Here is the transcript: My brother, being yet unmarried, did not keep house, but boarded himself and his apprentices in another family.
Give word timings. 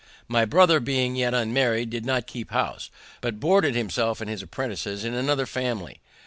My 0.27 0.45
brother, 0.45 0.79
being 0.79 1.15
yet 1.15 1.35
unmarried, 1.35 1.91
did 1.91 2.07
not 2.07 2.25
keep 2.25 2.49
house, 2.49 2.89
but 3.21 3.39
boarded 3.39 3.75
himself 3.75 4.19
and 4.19 4.31
his 4.31 4.41
apprentices 4.41 5.05
in 5.05 5.13
another 5.13 5.45
family. 5.45 5.99